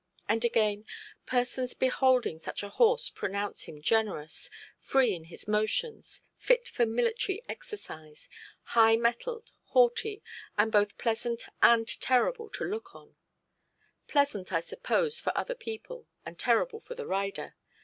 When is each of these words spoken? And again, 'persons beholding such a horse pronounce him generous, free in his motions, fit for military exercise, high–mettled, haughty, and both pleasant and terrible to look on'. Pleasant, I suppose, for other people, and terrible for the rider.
And 0.27 0.43
again, 0.43 0.87
'persons 1.27 1.75
beholding 1.75 2.39
such 2.39 2.63
a 2.63 2.69
horse 2.69 3.07
pronounce 3.07 3.65
him 3.65 3.83
generous, 3.83 4.49
free 4.79 5.13
in 5.13 5.25
his 5.25 5.47
motions, 5.47 6.23
fit 6.37 6.67
for 6.67 6.87
military 6.87 7.43
exercise, 7.47 8.27
high–mettled, 8.73 9.51
haughty, 9.65 10.23
and 10.57 10.71
both 10.71 10.97
pleasant 10.97 11.43
and 11.61 11.87
terrible 12.01 12.49
to 12.49 12.63
look 12.63 12.95
on'. 12.95 13.15
Pleasant, 14.07 14.51
I 14.51 14.59
suppose, 14.61 15.19
for 15.19 15.37
other 15.37 15.53
people, 15.53 16.07
and 16.25 16.39
terrible 16.39 16.79
for 16.79 16.95
the 16.95 17.05
rider. 17.05 17.53